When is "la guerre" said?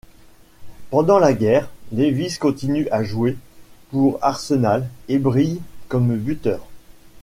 1.19-1.69